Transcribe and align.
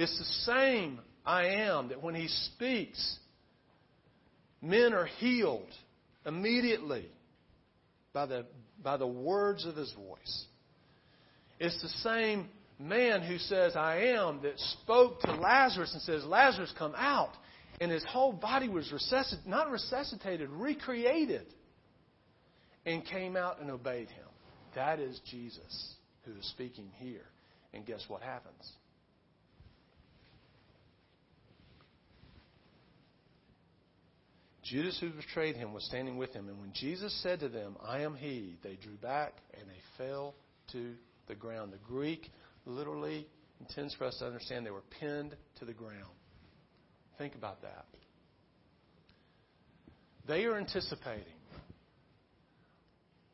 It's 0.00 0.18
the 0.18 0.52
same 0.54 0.98
I 1.26 1.44
am 1.44 1.88
that 1.88 2.02
when 2.02 2.14
he 2.14 2.26
speaks, 2.26 3.18
men 4.62 4.94
are 4.94 5.04
healed 5.04 5.68
immediately 6.24 7.06
by 8.14 8.24
the, 8.24 8.46
by 8.82 8.96
the 8.96 9.06
words 9.06 9.66
of 9.66 9.76
his 9.76 9.92
voice. 9.92 10.46
It's 11.58 11.82
the 11.82 11.88
same 11.88 12.48
man 12.78 13.20
who 13.20 13.36
says, 13.36 13.76
I 13.76 14.14
am, 14.14 14.40
that 14.40 14.58
spoke 14.82 15.20
to 15.20 15.34
Lazarus 15.34 15.92
and 15.92 16.00
says, 16.00 16.24
Lazarus, 16.24 16.72
come 16.78 16.94
out. 16.96 17.32
And 17.78 17.90
his 17.90 18.04
whole 18.04 18.32
body 18.32 18.70
was 18.70 18.90
not 19.44 19.70
resuscitated, 19.70 20.48
recreated, 20.48 21.44
and 22.86 23.04
came 23.04 23.36
out 23.36 23.60
and 23.60 23.70
obeyed 23.70 24.08
him. 24.08 24.28
That 24.74 24.98
is 24.98 25.20
Jesus 25.30 25.94
who 26.22 26.32
is 26.38 26.48
speaking 26.48 26.90
here. 26.96 27.26
And 27.74 27.84
guess 27.84 28.02
what 28.08 28.22
happens? 28.22 28.66
Judas, 34.70 34.96
who 35.00 35.10
betrayed 35.10 35.56
him, 35.56 35.72
was 35.72 35.84
standing 35.84 36.16
with 36.16 36.32
him. 36.32 36.48
And 36.48 36.60
when 36.60 36.72
Jesus 36.72 37.12
said 37.24 37.40
to 37.40 37.48
them, 37.48 37.76
I 37.84 38.02
am 38.02 38.14
he, 38.14 38.56
they 38.62 38.76
drew 38.76 38.94
back 39.02 39.32
and 39.58 39.68
they 39.68 39.80
fell 39.98 40.34
to 40.70 40.92
the 41.26 41.34
ground. 41.34 41.72
The 41.72 41.92
Greek 41.92 42.30
literally 42.66 43.26
intends 43.58 43.94
for 43.94 44.04
us 44.04 44.18
to 44.18 44.26
understand 44.26 44.64
they 44.64 44.70
were 44.70 44.84
pinned 45.00 45.34
to 45.58 45.64
the 45.64 45.72
ground. 45.72 46.14
Think 47.18 47.34
about 47.34 47.62
that. 47.62 47.84
They 50.28 50.44
are 50.44 50.56
anticipating 50.56 51.24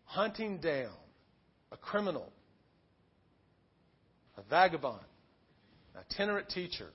hunting 0.06 0.56
down 0.56 0.94
a 1.70 1.76
criminal, 1.76 2.32
a 4.38 4.42
vagabond, 4.48 5.04
an 5.94 6.00
itinerant 6.10 6.48
teacher. 6.48 6.88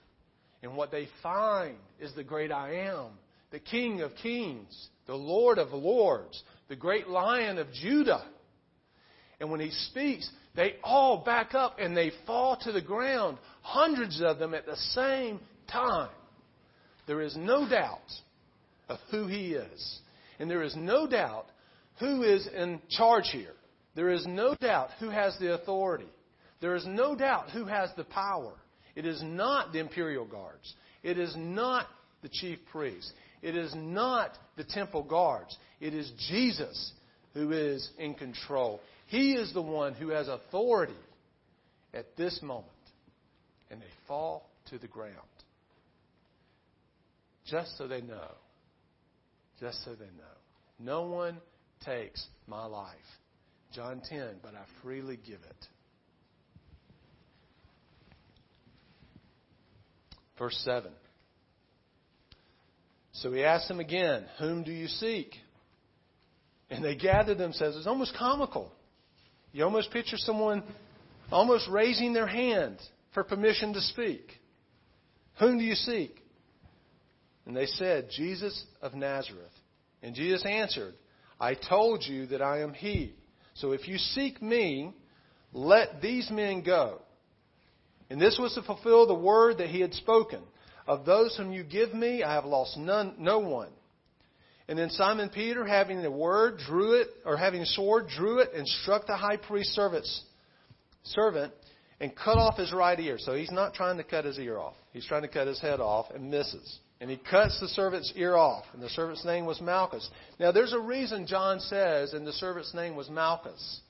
And 0.63 0.75
what 0.75 0.89
they 0.89 1.07
find 1.21 1.75
is 1.99 2.11
the 2.15 2.23
great 2.23 2.51
I 2.51 2.87
am, 2.87 3.09
the 3.51 3.59
King 3.59 4.01
of 4.01 4.15
kings, 4.15 4.89
the 5.07 5.15
Lord 5.15 5.57
of 5.57 5.71
lords, 5.71 6.41
the 6.69 6.75
great 6.75 7.07
lion 7.07 7.57
of 7.57 7.71
Judah. 7.73 8.25
And 9.39 9.51
when 9.51 9.59
he 9.59 9.71
speaks, 9.71 10.29
they 10.55 10.75
all 10.83 11.23
back 11.23 11.53
up 11.53 11.77
and 11.79 11.95
they 11.95 12.11
fall 12.25 12.57
to 12.61 12.71
the 12.71 12.81
ground, 12.81 13.37
hundreds 13.61 14.21
of 14.21 14.39
them 14.39 14.53
at 14.53 14.65
the 14.65 14.75
same 14.75 15.39
time. 15.69 16.09
There 17.07 17.21
is 17.21 17.35
no 17.35 17.67
doubt 17.67 17.99
of 18.87 18.99
who 19.09 19.27
he 19.27 19.53
is. 19.53 19.99
And 20.39 20.49
there 20.49 20.63
is 20.63 20.75
no 20.75 21.07
doubt 21.07 21.45
who 21.99 22.23
is 22.23 22.47
in 22.47 22.81
charge 22.89 23.29
here. 23.31 23.53
There 23.95 24.09
is 24.09 24.25
no 24.25 24.55
doubt 24.55 24.89
who 24.99 25.09
has 25.09 25.37
the 25.39 25.53
authority. 25.53 26.07
There 26.61 26.75
is 26.75 26.85
no 26.85 27.15
doubt 27.15 27.49
who 27.49 27.65
has 27.65 27.89
the 27.97 28.03
power. 28.03 28.53
It 28.95 29.05
is 29.05 29.21
not 29.23 29.73
the 29.73 29.79
imperial 29.79 30.25
guards. 30.25 30.73
It 31.03 31.17
is 31.17 31.33
not 31.37 31.87
the 32.21 32.29
chief 32.29 32.59
priests. 32.71 33.11
It 33.41 33.55
is 33.55 33.73
not 33.75 34.37
the 34.55 34.63
temple 34.63 35.03
guards. 35.03 35.57
It 35.79 35.93
is 35.93 36.11
Jesus 36.29 36.93
who 37.33 37.51
is 37.51 37.89
in 37.97 38.13
control. 38.13 38.81
He 39.07 39.33
is 39.33 39.53
the 39.53 39.61
one 39.61 39.93
who 39.93 40.09
has 40.09 40.27
authority 40.27 40.93
at 41.93 42.15
this 42.17 42.39
moment. 42.41 42.67
And 43.69 43.81
they 43.81 43.85
fall 44.07 44.49
to 44.69 44.77
the 44.77 44.87
ground. 44.87 45.15
Just 47.45 47.77
so 47.77 47.87
they 47.87 48.01
know. 48.01 48.31
Just 49.59 49.83
so 49.83 49.91
they 49.95 50.05
know. 50.05 50.37
No 50.79 51.03
one 51.03 51.37
takes 51.85 52.25
my 52.47 52.65
life. 52.65 52.95
John 53.73 54.01
10, 54.07 54.35
but 54.43 54.53
I 54.53 54.63
freely 54.83 55.17
give 55.17 55.39
it. 55.39 55.67
Verse 60.37 60.59
7. 60.65 60.91
So 63.21 63.31
he 63.31 63.43
asked 63.43 63.67
them 63.67 63.79
again, 63.79 64.25
Whom 64.39 64.63
do 64.63 64.71
you 64.71 64.87
seek? 64.87 65.35
And 66.71 66.83
they 66.83 66.95
gathered 66.95 67.37
themselves. 67.37 67.77
It's 67.77 67.85
almost 67.85 68.15
comical. 68.17 68.71
You 69.51 69.63
almost 69.63 69.91
picture 69.91 70.17
someone 70.17 70.63
almost 71.31 71.67
raising 71.69 72.13
their 72.13 72.25
hand 72.27 72.77
for 73.13 73.23
permission 73.23 73.73
to 73.73 73.81
speak. 73.81 74.25
Whom 75.39 75.59
do 75.59 75.63
you 75.63 75.75
seek? 75.75 76.15
And 77.45 77.55
they 77.55 77.67
said, 77.67 78.09
Jesus 78.09 78.65
of 78.81 78.95
Nazareth. 78.95 79.51
And 80.01 80.15
Jesus 80.15 80.43
answered, 80.45 80.95
I 81.39 81.53
told 81.53 82.03
you 82.03 82.25
that 82.27 82.41
I 82.41 82.61
am 82.61 82.73
He. 82.73 83.13
So 83.53 83.73
if 83.73 83.87
you 83.87 83.97
seek 83.97 84.41
me, 84.41 84.93
let 85.53 86.01
these 86.01 86.29
men 86.31 86.63
go. 86.63 87.01
And 88.09 88.19
this 88.19 88.39
was 88.41 88.55
to 88.55 88.63
fulfill 88.63 89.05
the 89.05 89.13
word 89.13 89.59
that 89.59 89.69
he 89.69 89.79
had 89.79 89.93
spoken. 89.93 90.41
Of 90.87 91.05
those 91.05 91.35
whom 91.37 91.51
you 91.51 91.63
give 91.63 91.93
me, 91.93 92.23
I 92.23 92.33
have 92.33 92.45
lost 92.45 92.77
none, 92.77 93.15
no 93.17 93.39
one. 93.39 93.69
And 94.67 94.79
then 94.79 94.89
Simon 94.89 95.29
Peter, 95.29 95.65
having 95.65 96.01
the 96.01 96.11
word, 96.11 96.57
drew 96.65 96.93
it, 97.01 97.09
or 97.25 97.35
having 97.35 97.61
a 97.61 97.65
sword, 97.65 98.07
drew 98.07 98.39
it 98.39 98.53
and 98.55 98.67
struck 98.67 99.05
the 99.05 99.17
high 99.17 99.37
priest's 99.37 99.75
servant 101.03 101.53
and 101.99 102.15
cut 102.15 102.37
off 102.37 102.57
his 102.57 102.71
right 102.73 102.99
ear. 102.99 103.17
So 103.19 103.35
he's 103.35 103.51
not 103.51 103.73
trying 103.73 103.97
to 103.97 104.03
cut 104.03 104.25
his 104.25 104.39
ear 104.39 104.57
off. 104.57 104.75
He's 104.93 105.05
trying 105.05 105.23
to 105.23 105.27
cut 105.27 105.47
his 105.47 105.59
head 105.59 105.79
off 105.79 106.07
and 106.13 106.31
misses. 106.31 106.79
And 106.99 107.09
he 107.09 107.17
cuts 107.17 107.59
the 107.59 107.67
servant's 107.67 108.13
ear 108.15 108.35
off. 108.35 108.63
And 108.73 108.81
the 108.81 108.89
servant's 108.89 109.25
name 109.25 109.45
was 109.45 109.59
Malchus. 109.59 110.09
Now 110.39 110.51
there's 110.51 110.73
a 110.73 110.79
reason 110.79 111.27
John 111.27 111.59
says, 111.59 112.13
and 112.13 112.25
the 112.25 112.33
servant's 112.33 112.73
name 112.73 112.95
was 112.95 113.09
Malchus. 113.09 113.81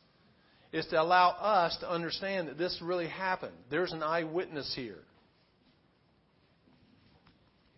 Is 0.72 0.85
to 0.88 1.01
allow 1.01 1.31
us 1.31 1.78
to 1.81 1.90
understand 1.91 2.47
that 2.47 2.57
this 2.57 2.80
really 2.81 3.07
happened. 3.07 3.56
There's 3.69 3.91
an 3.91 4.01
eyewitness 4.01 4.74
here. 4.75 5.00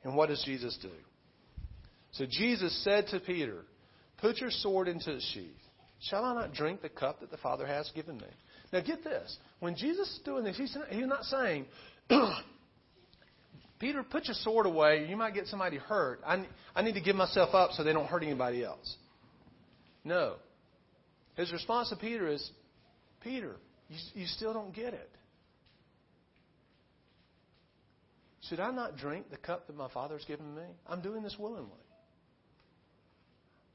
And 0.03 0.15
what 0.15 0.29
does 0.29 0.43
Jesus 0.45 0.77
do? 0.81 0.89
So 2.11 2.25
Jesus 2.29 2.83
said 2.83 3.07
to 3.07 3.19
Peter, 3.19 3.63
Put 4.19 4.37
your 4.37 4.51
sword 4.51 4.87
into 4.87 5.13
its 5.15 5.29
sheath. 5.33 5.51
Shall 6.09 6.23
I 6.23 6.33
not 6.33 6.53
drink 6.53 6.81
the 6.81 6.89
cup 6.89 7.21
that 7.21 7.31
the 7.31 7.37
Father 7.37 7.65
has 7.65 7.91
given 7.95 8.17
me? 8.17 8.27
Now 8.71 8.81
get 8.81 9.03
this. 9.03 9.37
When 9.59 9.75
Jesus 9.75 10.09
is 10.09 10.19
doing 10.25 10.43
this, 10.43 10.57
he's 10.57 10.75
not 10.91 11.23
saying, 11.23 11.65
Peter, 13.79 14.03
put 14.03 14.25
your 14.25 14.35
sword 14.35 14.65
away. 14.65 15.07
You 15.09 15.15
might 15.15 15.33
get 15.33 15.47
somebody 15.47 15.77
hurt. 15.77 16.21
I, 16.25 16.45
I 16.75 16.81
need 16.81 16.93
to 16.93 17.01
give 17.01 17.15
myself 17.15 17.53
up 17.53 17.71
so 17.71 17.83
they 17.83 17.93
don't 17.93 18.07
hurt 18.07 18.23
anybody 18.23 18.63
else. 18.63 18.95
No. 20.03 20.35
His 21.35 21.51
response 21.51 21.89
to 21.89 21.95
Peter 21.95 22.27
is, 22.27 22.49
Peter, 23.21 23.55
you, 23.89 23.97
you 24.13 24.25
still 24.27 24.53
don't 24.53 24.73
get 24.73 24.93
it. 24.93 25.09
Should 28.53 28.59
I 28.59 28.69
not 28.69 28.97
drink 28.97 29.31
the 29.31 29.37
cup 29.37 29.65
that 29.65 29.75
my 29.75 29.89
Father 29.89 30.15
has 30.15 30.23
given 30.25 30.53
me? 30.53 30.61
I'm 30.85 31.01
doing 31.01 31.23
this 31.23 31.37
willingly. 31.39 31.71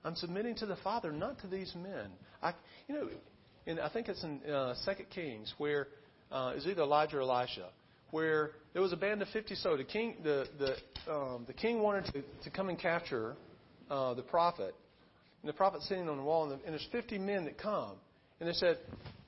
I'm 0.05 0.15
submitting 0.15 0.55
to 0.55 0.67
the 0.67 0.77
Father, 0.77 1.11
not 1.11 1.41
to 1.41 1.49
these 1.49 1.75
men. 1.75 2.13
I, 2.41 2.55
you 2.87 2.95
know, 2.95 3.09
and 3.67 3.81
I 3.81 3.89
think 3.89 4.07
it's 4.07 4.23
in 4.23 4.41
uh, 4.45 4.75
Second 4.85 5.07
Kings 5.11 5.53
where 5.59 5.89
uh, 6.31 6.53
it's 6.55 6.65
either 6.65 6.83
Elijah 6.83 7.17
or 7.17 7.23
Elisha, 7.23 7.71
where 8.13 8.53
there 8.73 8.81
was 8.81 8.93
a 8.93 8.97
band 8.97 9.21
of 9.21 9.27
50 9.31 9.57
so. 9.57 9.77
The 9.77 9.83
king, 9.83 10.15
the 10.23 10.47
the 10.61 11.13
um, 11.13 11.43
the 11.49 11.55
king 11.55 11.83
wanted 11.83 12.05
to, 12.13 12.23
to 12.45 12.51
come 12.51 12.69
and 12.69 12.79
capture 12.79 13.35
uh, 13.91 14.15
the 14.15 14.23
prophet, 14.23 14.77
and 15.43 15.49
the 15.49 15.55
prophet's 15.55 15.89
sitting 15.89 16.09
on 16.09 16.19
the 16.19 16.23
wall, 16.23 16.45
and, 16.45 16.53
the, 16.53 16.65
and 16.65 16.73
there's 16.73 16.89
50 16.93 17.19
men 17.19 17.47
that 17.47 17.59
come, 17.59 17.95
and 18.39 18.49
they 18.49 18.53
said, 18.53 18.79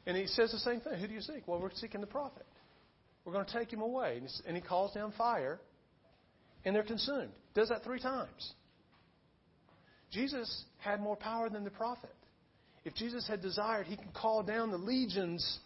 and 0.07 0.17
he 0.17 0.29
says 0.29 0.53
the 0.53 0.61
same 0.61 0.81
thing. 0.81 1.01
Who 1.01 1.09
do 1.09 1.13
you 1.13 1.21
seek? 1.21 1.49
Well, 1.49 1.61
we're 1.61 1.73
seeking 1.75 2.01
the 2.01 2.07
prophet. 2.07 2.47
We're 3.25 3.33
going 3.33 3.47
to 3.47 3.53
take 3.53 3.73
him 3.73 3.83
away. 3.83 4.21
And 4.47 4.57
he 4.57 4.63
calls 4.63 4.93
down 4.95 5.13
fire, 5.17 5.61
and 6.65 6.75
they're 6.75 6.83
consumed. 6.83 7.33
Does 7.55 7.69
that 7.69 7.85
three 7.85 8.01
times. 8.01 8.53
Jesus 10.11 10.65
had 10.79 11.01
more 11.01 11.17
power 11.17 11.49
than 11.49 11.65
the 11.65 11.71
prophet. 11.71 12.15
If 12.85 12.95
Jesus 12.95 13.27
had 13.29 13.43
desired, 13.43 13.87
he 13.87 13.97
could 13.97 14.15
call 14.15 14.43
down 14.43 14.71
the 14.71 14.79
legions 14.79 15.59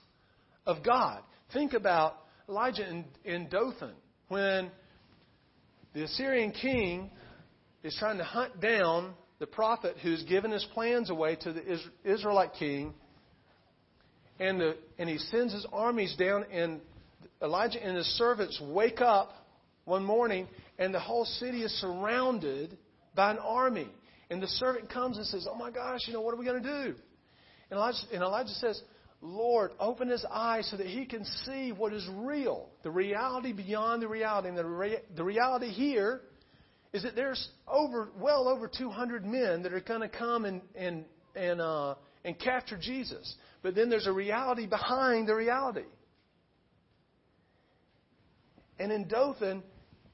of 0.67 0.83
God. 0.85 1.23
Think 1.53 1.73
about 1.73 2.17
Elijah 2.49 2.89
in, 2.89 3.05
in 3.25 3.49
Dothan 3.49 3.95
when 4.29 4.71
the 5.95 6.05
Assyrian 6.05 6.51
king 6.51 7.11
is 7.83 7.97
trying 7.99 8.19
to 8.19 8.25
hunt 8.25 8.61
down 8.61 9.15
the 9.39 9.47
prophet 9.47 9.97
who's 10.03 10.23
given 10.25 10.51
his 10.51 10.67
plans 10.75 11.11
away 11.11 11.37
to 11.37 11.53
the 11.53 11.81
Israelite 12.05 12.55
king. 12.55 12.95
And, 14.41 14.61
the, 14.61 14.77
and 14.99 15.09
he 15.09 15.19
sends 15.19 15.53
his 15.53 15.65
armies 15.73 16.17
down, 16.17 16.45
and 16.51 16.81
Elijah 17.45 17.85
and 17.85 17.97
his 17.97 18.07
servants 18.17 18.61
wake 18.61 19.01
up 19.01 19.33
one 19.85 20.03
morning, 20.03 20.49
and 20.79 20.95
the 20.95 21.01
whole 21.01 21.27
city 21.27 21.63
is 21.63 21.71
surrounded 21.81 22.77
by 23.15 23.31
an 23.31 23.39
army. 23.39 23.89
And 24.31 24.43
the 24.43 24.49
servant 24.49 24.91
comes 24.91 25.19
and 25.19 25.27
says, 25.27 25.47
Oh 25.49 25.55
my 25.55 25.71
gosh, 25.71 26.01
you 26.07 26.15
know, 26.15 26.23
what 26.23 26.35
are 26.35 26.39
we 26.39 26.47
going 26.47 26.63
to 26.63 26.85
do? 26.85 26.95
And 27.71 27.79
Elijah, 27.79 27.99
and 28.13 28.23
Elijah 28.23 28.55
says, 28.55 28.81
Lord, 29.21 29.73
open 29.79 30.09
his 30.09 30.25
eyes 30.31 30.69
so 30.71 30.77
that 30.77 30.87
he 30.87 31.05
can 31.07 31.25
see 31.45 31.73
what 31.73 31.93
is 31.93 32.07
real, 32.13 32.69
the 32.83 32.91
reality 32.91 33.53
beyond 33.53 34.03
the 34.03 34.09
reality. 34.09 34.49
And 34.49 34.59
the, 34.59 34.65
rea- 34.65 35.03
the 35.15 35.25
reality 35.25 35.69
here 35.69 36.23
is 36.93 37.03
that 37.03 37.15
there's 37.15 37.49
over, 37.69 38.09
well 38.19 38.49
over 38.49 38.69
200 38.69 39.25
men 39.25 39.63
that 39.63 39.73
are 39.73 39.81
going 39.81 40.01
to 40.01 40.09
come 40.09 40.45
and, 40.45 40.63
and, 40.75 41.05
and, 41.35 41.61
uh, 41.61 41.95
and 42.25 42.39
capture 42.39 42.79
Jesus. 42.79 43.35
But 43.63 43.75
then 43.75 43.89
there's 43.91 44.07
a 44.07 44.13
reality 44.13 44.67
behind 44.67 45.29
the 45.29 45.35
reality. 45.35 45.85
And 48.79 48.91
in 48.91 49.07
Dothan, 49.07 49.63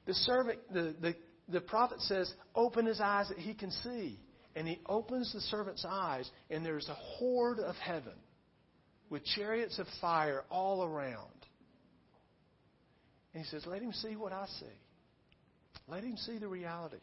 the 0.07 0.15
servant, 0.15 0.59
the, 0.73 0.95
the, 1.01 1.15
the 1.49 1.61
prophet 1.61 2.01
says, 2.01 2.33
open 2.55 2.87
his 2.87 3.01
eyes 3.01 3.29
that 3.29 3.39
he 3.39 3.55
can 3.55 3.71
see. 3.71 4.19
And 4.57 4.67
he 4.67 4.81
opens 4.87 5.33
the 5.33 5.41
servant's 5.41 5.87
eyes, 5.89 6.29
and 6.51 6.67
there's 6.67 6.89
a 6.89 6.95
horde 6.95 7.61
of 7.61 7.77
heaven 7.77 8.15
with 9.09 9.25
chariots 9.25 9.79
of 9.79 9.87
fire 10.01 10.43
all 10.51 10.85
around. 10.85 11.29
And 13.33 13.45
he 13.45 13.49
says, 13.49 13.65
Let 13.67 13.81
him 13.81 13.93
see 13.93 14.17
what 14.17 14.33
I 14.33 14.47
see. 14.59 14.67
Let 15.87 16.03
him 16.03 16.17
see 16.17 16.39
the 16.39 16.49
reality. 16.49 16.97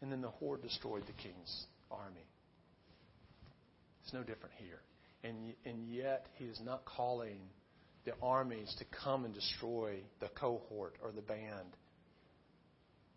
And 0.00 0.10
then 0.10 0.20
the 0.20 0.28
horde 0.28 0.62
destroyed 0.62 1.04
the 1.06 1.22
king's 1.22 1.66
army. 1.90 2.26
It's 4.04 4.12
no 4.12 4.20
different 4.22 4.54
here. 4.58 4.80
And, 5.24 5.54
and 5.64 5.88
yet, 5.88 6.26
he 6.34 6.44
is 6.44 6.60
not 6.64 6.84
calling 6.84 7.38
the 8.04 8.14
armies 8.22 8.74
to 8.78 8.84
come 9.04 9.24
and 9.24 9.34
destroy 9.34 9.96
the 10.20 10.28
cohort 10.28 10.96
or 11.02 11.12
the 11.12 11.22
band. 11.22 11.76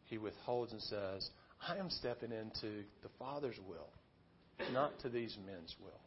He 0.05 0.17
withholds 0.17 0.71
and 0.71 0.81
says, 0.81 1.29
I 1.67 1.77
am 1.77 1.89
stepping 1.89 2.31
into 2.31 2.83
the 3.01 3.09
Father's 3.17 3.57
will, 3.67 3.89
not 4.71 4.99
to 4.99 5.09
these 5.09 5.35
men's 5.45 5.75
will. 5.81 6.01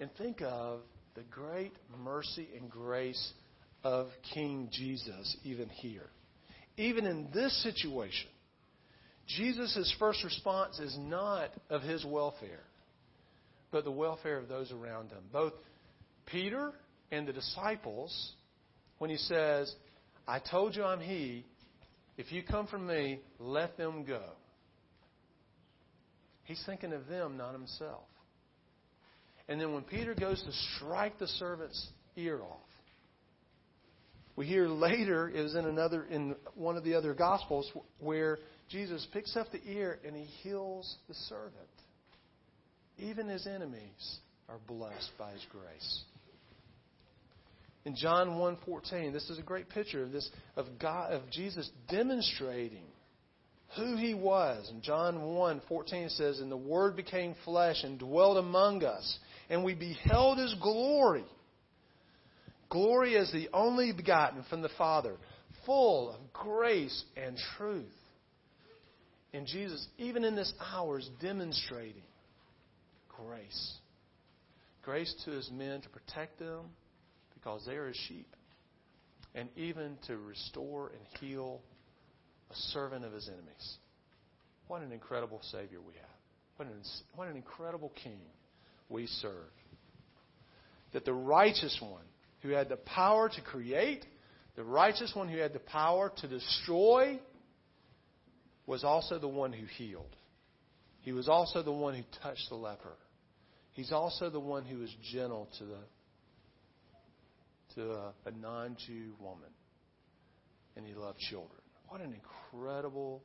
And 0.00 0.10
think 0.18 0.42
of 0.42 0.80
the 1.14 1.22
great 1.22 1.72
mercy 2.04 2.48
and 2.58 2.70
grace 2.70 3.32
of 3.82 4.08
King 4.34 4.68
Jesus, 4.70 5.36
even 5.44 5.68
here. 5.68 6.10
Even 6.76 7.06
in 7.06 7.28
this 7.32 7.62
situation, 7.62 8.28
Jesus' 9.26 9.94
first 9.98 10.22
response 10.22 10.78
is 10.78 10.96
not 10.98 11.50
of 11.70 11.82
his 11.82 12.04
welfare, 12.04 12.62
but 13.70 13.84
the 13.84 13.90
welfare 13.90 14.38
of 14.38 14.48
those 14.48 14.70
around 14.70 15.10
him. 15.10 15.22
Both 15.32 15.54
Peter 16.26 16.72
and 17.10 17.26
the 17.26 17.32
disciples, 17.32 18.32
when 18.98 19.10
he 19.10 19.16
says, 19.16 19.74
I 20.26 20.38
told 20.38 20.76
you 20.76 20.84
I'm 20.84 21.00
he, 21.00 21.44
if 22.16 22.32
you 22.32 22.42
come 22.42 22.66
from 22.66 22.86
me, 22.86 23.20
let 23.38 23.76
them 23.76 24.04
go. 24.04 24.22
He's 26.44 26.62
thinking 26.66 26.92
of 26.92 27.06
them, 27.06 27.36
not 27.36 27.52
himself. 27.52 28.04
And 29.48 29.60
then 29.60 29.72
when 29.72 29.82
Peter 29.82 30.14
goes 30.14 30.42
to 30.42 30.52
strike 30.76 31.18
the 31.18 31.26
servant's 31.26 31.88
ear 32.16 32.40
off, 32.42 32.60
we 34.36 34.46
hear 34.46 34.68
later 34.68 35.28
is 35.28 35.54
in 35.54 35.64
another 35.64 36.04
in 36.04 36.36
one 36.54 36.76
of 36.76 36.84
the 36.84 36.94
other 36.94 37.12
gospels 37.12 37.70
where 37.98 38.38
Jesus 38.68 39.06
picks 39.12 39.36
up 39.36 39.50
the 39.50 39.60
ear 39.66 39.98
and 40.06 40.14
he 40.14 40.24
heals 40.24 40.96
the 41.08 41.14
servant. 41.14 41.54
Even 42.98 43.28
his 43.28 43.46
enemies 43.46 44.18
are 44.48 44.58
blessed 44.66 45.10
by 45.18 45.32
his 45.32 45.44
grace. 45.50 46.02
In 47.88 47.96
John 47.96 48.36
1:14, 48.36 49.14
this 49.14 49.30
is 49.30 49.38
a 49.38 49.42
great 49.42 49.70
picture 49.70 50.02
of 50.02 50.12
this 50.12 50.30
of 50.56 50.78
God 50.78 51.10
of 51.10 51.30
Jesus 51.30 51.70
demonstrating 51.88 52.84
who 53.76 53.96
he 53.96 54.12
was. 54.12 54.68
In 54.68 54.82
John 54.82 55.16
1:14 55.22 56.04
it 56.04 56.10
says, 56.10 56.40
"And 56.40 56.52
the 56.52 56.56
word 56.56 56.96
became 56.96 57.34
flesh 57.46 57.84
and 57.84 57.98
dwelt 57.98 58.36
among 58.36 58.84
us, 58.84 59.18
and 59.48 59.64
we 59.64 59.74
beheld 59.74 60.36
his 60.36 60.52
glory." 60.56 61.24
Glory 62.68 63.16
as 63.16 63.32
the 63.32 63.48
only 63.54 63.92
begotten 63.92 64.42
from 64.50 64.60
the 64.60 64.68
Father, 64.68 65.16
full 65.64 66.10
of 66.10 66.30
grace 66.34 67.06
and 67.16 67.38
truth. 67.56 68.10
And 69.32 69.46
Jesus, 69.46 69.88
even 69.96 70.24
in 70.24 70.34
this 70.34 70.52
hour, 70.60 70.98
is 70.98 71.08
demonstrating 71.22 72.04
grace. 73.08 73.78
Grace 74.82 75.14
to 75.24 75.30
his 75.30 75.50
men 75.50 75.80
to 75.80 75.88
protect 75.88 76.38
them 76.38 76.76
because 77.40 77.64
they 77.66 77.76
are 77.76 77.86
his 77.86 77.96
sheep. 78.08 78.26
And 79.34 79.48
even 79.56 79.96
to 80.06 80.16
restore 80.16 80.88
and 80.88 81.20
heal 81.20 81.60
a 82.50 82.54
servant 82.72 83.04
of 83.04 83.12
his 83.12 83.28
enemies. 83.28 83.76
What 84.66 84.82
an 84.82 84.92
incredible 84.92 85.40
Savior 85.50 85.80
we 85.80 85.94
have. 85.94 86.04
What 86.56 86.68
an, 86.68 86.82
what 87.14 87.28
an 87.28 87.36
incredible 87.36 87.92
King 88.02 88.20
we 88.88 89.06
serve. 89.06 89.52
That 90.92 91.04
the 91.04 91.12
righteous 91.12 91.78
one 91.80 92.04
who 92.42 92.50
had 92.50 92.68
the 92.68 92.76
power 92.76 93.28
to 93.28 93.40
create, 93.42 94.04
the 94.56 94.64
righteous 94.64 95.12
one 95.14 95.28
who 95.28 95.38
had 95.38 95.52
the 95.52 95.60
power 95.60 96.12
to 96.20 96.28
destroy, 96.28 97.20
was 98.66 98.84
also 98.84 99.18
the 99.18 99.28
one 99.28 99.52
who 99.52 99.66
healed. 99.66 100.14
He 101.02 101.12
was 101.12 101.28
also 101.28 101.62
the 101.62 101.72
one 101.72 101.94
who 101.94 102.02
touched 102.22 102.48
the 102.48 102.56
leper. 102.56 102.96
He's 103.72 103.92
also 103.92 104.28
the 104.28 104.40
one 104.40 104.64
who 104.64 104.78
was 104.78 104.94
gentle 105.12 105.48
to 105.58 105.64
the 105.64 105.78
to 107.78 107.90
a, 107.92 108.12
a 108.26 108.30
non-Jew 108.30 109.14
woman, 109.20 109.50
and 110.76 110.86
he 110.86 110.94
loved 110.94 111.18
children. 111.18 111.60
What 111.88 112.00
an 112.00 112.12
incredible 112.12 113.22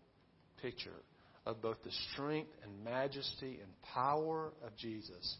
picture 0.61 0.91
of 1.45 1.61
both 1.61 1.77
the 1.83 1.91
strength 2.13 2.51
and 2.63 2.83
majesty 2.83 3.59
and 3.61 3.69
power 3.93 4.53
of 4.65 4.75
Jesus 4.77 5.37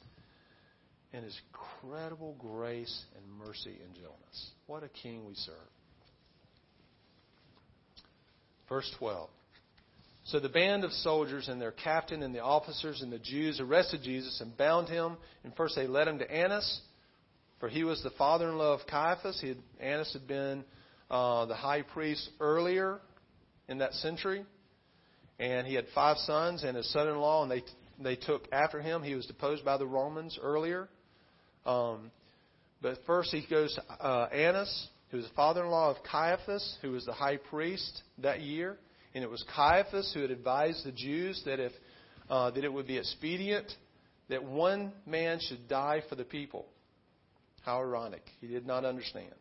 and 1.13 1.23
his 1.23 1.39
incredible 1.49 2.35
grace 2.39 3.03
and 3.15 3.47
mercy 3.47 3.77
and 3.85 3.93
gentleness. 3.93 4.51
What 4.67 4.83
a 4.83 4.89
king 4.89 5.25
we 5.25 5.35
serve. 5.35 5.55
Verse 8.67 8.91
12. 8.97 9.29
So 10.25 10.39
the 10.39 10.49
band 10.49 10.83
of 10.83 10.91
soldiers 10.91 11.49
and 11.49 11.61
their 11.61 11.71
captain 11.71 12.23
and 12.23 12.33
the 12.33 12.39
officers 12.39 13.01
and 13.01 13.11
the 13.11 13.19
Jews 13.19 13.59
arrested 13.59 14.01
Jesus 14.03 14.41
and 14.41 14.57
bound 14.57 14.87
him. 14.87 15.17
And 15.43 15.53
first 15.55 15.75
they 15.75 15.85
led 15.85 16.07
him 16.07 16.19
to 16.19 16.31
Annas, 16.31 16.81
for 17.63 17.69
he 17.69 17.85
was 17.85 18.03
the 18.03 18.09
father 18.17 18.49
in 18.49 18.57
law 18.57 18.73
of 18.73 18.85
Caiaphas. 18.87 19.39
Had, 19.39 19.55
Annas 19.79 20.11
had 20.11 20.27
been 20.27 20.65
uh, 21.09 21.45
the 21.45 21.55
high 21.55 21.81
priest 21.81 22.29
earlier 22.41 22.99
in 23.69 23.77
that 23.77 23.93
century. 23.93 24.43
And 25.39 25.65
he 25.65 25.73
had 25.73 25.85
five 25.95 26.17
sons 26.17 26.65
and 26.65 26.75
his 26.75 26.91
son 26.91 27.07
in 27.07 27.15
law, 27.15 27.41
and 27.41 27.49
they, 27.49 27.63
they 28.03 28.17
took 28.17 28.49
after 28.51 28.81
him. 28.81 29.01
He 29.01 29.15
was 29.15 29.25
deposed 29.27 29.63
by 29.63 29.77
the 29.77 29.85
Romans 29.85 30.37
earlier. 30.43 30.89
Um, 31.65 32.11
but 32.81 32.97
first 33.07 33.31
he 33.31 33.45
goes 33.49 33.73
to 33.75 34.05
uh, 34.05 34.27
Annas, 34.33 34.89
who 35.11 35.15
was 35.15 35.27
the 35.27 35.33
father-in-law 35.33 35.91
of 35.91 36.03
Caiaphas, 36.03 36.79
who 36.81 36.91
was 36.91 37.05
the 37.05 37.13
high 37.13 37.37
priest 37.37 38.03
that 38.17 38.41
year. 38.41 38.75
And 39.15 39.23
it 39.23 39.29
was 39.29 39.41
Caiaphas 39.55 40.11
who 40.13 40.19
had 40.19 40.31
advised 40.31 40.83
the 40.85 40.91
Jews 40.91 41.41
that 41.45 41.61
if 41.61 41.71
uh, 42.29 42.51
that 42.51 42.65
it 42.65 42.73
would 42.73 42.87
be 42.87 42.97
expedient 42.97 43.71
that 44.27 44.43
one 44.43 44.91
man 45.05 45.39
should 45.41 45.69
die 45.69 46.01
for 46.09 46.15
the 46.15 46.25
people. 46.25 46.65
How 47.63 47.79
ironic. 47.79 48.23
He 48.41 48.47
did 48.47 48.65
not 48.65 48.85
understand. 48.85 49.33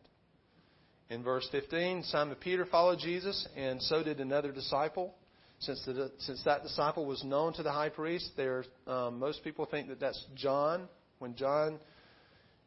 In 1.09 1.23
verse 1.23 1.47
15, 1.51 2.03
Simon 2.03 2.35
Peter 2.39 2.65
followed 2.65 2.99
Jesus, 2.99 3.47
and 3.55 3.81
so 3.81 4.01
did 4.01 4.19
another 4.19 4.51
disciple. 4.51 5.13
Since, 5.59 5.85
the, 5.85 6.11
since 6.19 6.43
that 6.43 6.63
disciple 6.63 7.05
was 7.05 7.23
known 7.23 7.53
to 7.53 7.63
the 7.63 7.71
high 7.71 7.89
priest, 7.89 8.31
there, 8.35 8.63
um, 8.87 9.19
most 9.19 9.43
people 9.43 9.65
think 9.65 9.89
that 9.89 9.99
that's 9.99 10.25
John. 10.35 10.87
When 11.19 11.35
John 11.35 11.79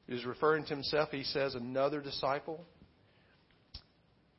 is 0.08 0.24
referring 0.24 0.64
to 0.64 0.74
himself, 0.74 1.10
he 1.10 1.24
says 1.24 1.54
another 1.54 2.00
disciple. 2.00 2.64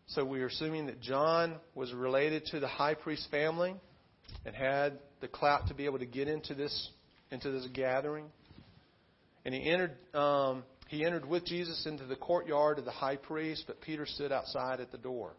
So 0.07 0.23
we 0.23 0.41
are 0.41 0.47
assuming 0.47 0.85
that 0.85 1.01
John 1.01 1.55
was 1.75 1.93
related 1.93 2.45
to 2.51 2.59
the 2.59 2.67
high 2.67 2.93
priest 2.93 3.27
family 3.29 3.75
and 4.45 4.55
had 4.55 4.99
the 5.19 5.27
clout 5.27 5.67
to 5.67 5.73
be 5.73 5.85
able 5.85 5.99
to 5.99 6.05
get 6.05 6.27
into 6.27 6.53
this 6.53 6.89
into 7.29 7.51
this 7.51 7.67
gathering. 7.73 8.25
And 9.43 9.53
he 9.53 9.69
entered 9.69 9.91
um, 10.13 10.63
he 10.87 11.05
entered 11.05 11.25
with 11.25 11.45
Jesus 11.45 11.85
into 11.85 12.05
the 12.05 12.15
courtyard 12.15 12.79
of 12.79 12.85
the 12.85 12.91
high 12.91 13.17
priest, 13.17 13.65
but 13.67 13.81
Peter 13.81 14.05
stood 14.05 14.31
outside 14.31 14.79
at 14.79 14.91
the 14.91 14.97
door. 14.97 15.33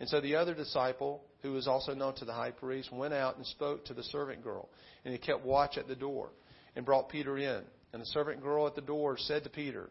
And 0.00 0.08
so 0.08 0.20
the 0.20 0.36
other 0.36 0.54
disciple, 0.54 1.22
who 1.42 1.52
was 1.52 1.68
also 1.68 1.94
known 1.94 2.14
to 2.16 2.24
the 2.24 2.32
high 2.32 2.50
priest, 2.50 2.92
went 2.92 3.14
out 3.14 3.36
and 3.36 3.46
spoke 3.46 3.84
to 3.86 3.94
the 3.94 4.02
servant 4.04 4.42
girl. 4.42 4.68
And 5.04 5.12
he 5.12 5.18
kept 5.18 5.44
watch 5.44 5.78
at 5.78 5.88
the 5.88 5.94
door 5.94 6.30
and 6.76 6.84
brought 6.84 7.08
Peter 7.08 7.38
in. 7.38 7.62
And 7.92 8.02
the 8.02 8.06
servant 8.06 8.42
girl 8.42 8.66
at 8.66 8.74
the 8.74 8.80
door 8.80 9.16
said 9.18 9.44
to 9.44 9.50
Peter, 9.50 9.90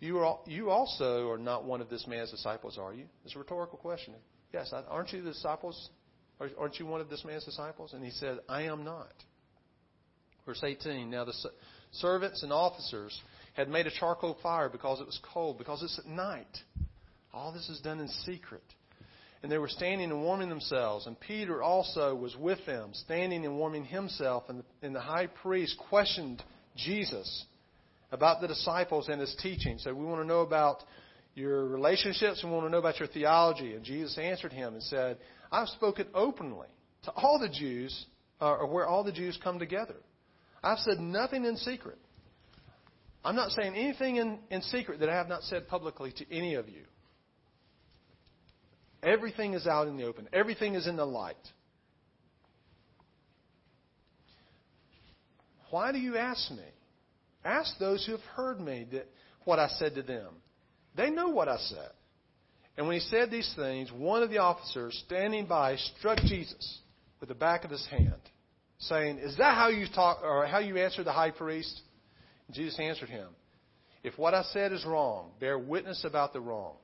you, 0.00 0.18
are, 0.18 0.38
you 0.46 0.70
also 0.70 1.28
are 1.30 1.38
not 1.38 1.64
one 1.64 1.80
of 1.80 1.88
this 1.88 2.06
man's 2.06 2.30
disciples, 2.30 2.78
are 2.78 2.94
you? 2.94 3.04
It's 3.24 3.34
a 3.34 3.38
rhetorical 3.38 3.78
question. 3.78 4.14
Yes, 4.52 4.72
aren't 4.88 5.12
you 5.12 5.22
the 5.22 5.32
disciples? 5.32 5.90
Aren't 6.40 6.78
you 6.78 6.86
one 6.86 7.00
of 7.00 7.10
this 7.10 7.24
man's 7.24 7.44
disciples? 7.44 7.92
And 7.92 8.04
he 8.04 8.12
said, 8.12 8.38
I 8.48 8.62
am 8.62 8.84
not. 8.84 9.12
Verse 10.46 10.62
18 10.64 11.10
Now 11.10 11.24
the 11.24 11.34
servants 11.92 12.42
and 12.42 12.52
officers 12.52 13.20
had 13.58 13.68
made 13.68 13.88
a 13.88 13.90
charcoal 13.90 14.38
fire 14.40 14.68
because 14.68 15.00
it 15.00 15.06
was 15.06 15.18
cold, 15.34 15.58
because 15.58 15.82
it's 15.82 15.98
at 15.98 16.06
night. 16.06 16.46
All 17.34 17.52
this 17.52 17.68
is 17.68 17.80
done 17.80 17.98
in 17.98 18.06
secret. 18.24 18.62
And 19.42 19.50
they 19.50 19.58
were 19.58 19.68
standing 19.68 20.12
and 20.12 20.22
warming 20.22 20.48
themselves. 20.48 21.08
And 21.08 21.18
Peter 21.18 21.60
also 21.60 22.14
was 22.14 22.36
with 22.36 22.64
them, 22.66 22.90
standing 22.92 23.44
and 23.44 23.56
warming 23.56 23.84
himself. 23.84 24.44
And 24.48 24.60
the, 24.60 24.86
and 24.86 24.94
the 24.94 25.00
high 25.00 25.26
priest 25.26 25.76
questioned 25.88 26.40
Jesus 26.76 27.46
about 28.12 28.40
the 28.40 28.46
disciples 28.46 29.08
and 29.08 29.20
his 29.20 29.34
teaching. 29.42 29.78
So 29.78 29.92
we 29.92 30.04
want 30.04 30.22
to 30.22 30.26
know 30.26 30.42
about 30.42 30.84
your 31.34 31.66
relationships 31.66 32.42
we 32.44 32.50
want 32.50 32.66
to 32.66 32.70
know 32.70 32.78
about 32.78 33.00
your 33.00 33.08
theology. 33.08 33.74
And 33.74 33.84
Jesus 33.84 34.16
answered 34.18 34.52
him 34.52 34.74
and 34.74 34.82
said, 34.84 35.18
I've 35.50 35.68
spoken 35.68 36.06
openly 36.14 36.68
to 37.04 37.10
all 37.10 37.40
the 37.40 37.48
Jews, 37.48 38.06
uh, 38.40 38.54
or 38.54 38.68
where 38.68 38.86
all 38.86 39.02
the 39.02 39.12
Jews 39.12 39.36
come 39.42 39.58
together. 39.58 39.96
I've 40.62 40.78
said 40.78 41.00
nothing 41.00 41.44
in 41.44 41.56
secret. 41.56 41.98
I'm 43.24 43.36
not 43.36 43.50
saying 43.50 43.74
anything 43.74 44.16
in, 44.16 44.38
in 44.50 44.62
secret 44.62 45.00
that 45.00 45.08
I 45.08 45.14
have 45.14 45.28
not 45.28 45.42
said 45.42 45.68
publicly 45.68 46.12
to 46.12 46.34
any 46.34 46.54
of 46.54 46.68
you. 46.68 46.82
Everything 49.02 49.54
is 49.54 49.66
out 49.66 49.88
in 49.88 49.96
the 49.96 50.04
open, 50.04 50.28
everything 50.32 50.74
is 50.74 50.86
in 50.86 50.96
the 50.96 51.04
light. 51.04 51.36
Why 55.70 55.92
do 55.92 55.98
you 55.98 56.16
ask 56.16 56.50
me? 56.50 56.64
Ask 57.44 57.78
those 57.78 58.04
who 58.06 58.12
have 58.12 58.24
heard 58.34 58.60
me 58.60 58.86
that 58.92 59.06
what 59.44 59.58
I 59.58 59.68
said 59.78 59.94
to 59.96 60.02
them. 60.02 60.34
They 60.96 61.10
know 61.10 61.28
what 61.28 61.48
I 61.48 61.58
said. 61.58 61.90
And 62.76 62.86
when 62.86 62.94
he 62.94 63.00
said 63.00 63.30
these 63.30 63.52
things, 63.56 63.90
one 63.92 64.22
of 64.22 64.30
the 64.30 64.38
officers 64.38 65.00
standing 65.06 65.46
by 65.46 65.76
struck 65.98 66.18
Jesus 66.18 66.78
with 67.20 67.28
the 67.28 67.34
back 67.34 67.64
of 67.64 67.70
his 67.70 67.86
hand, 67.86 68.20
saying, 68.78 69.18
Is 69.18 69.36
that 69.38 69.56
how 69.56 69.68
you 69.68 69.86
talk 69.92 70.20
or 70.22 70.46
how 70.46 70.60
you 70.60 70.76
answer 70.76 71.02
the 71.02 71.12
high 71.12 71.30
priest? 71.30 71.80
Jesus 72.52 72.78
answered 72.78 73.10
him, 73.10 73.28
If 74.02 74.18
what 74.18 74.34
I 74.34 74.42
said 74.42 74.72
is 74.72 74.84
wrong, 74.84 75.32
bear 75.40 75.58
witness 75.58 76.04
about 76.04 76.32
the 76.32 76.40
wrong. 76.40 76.76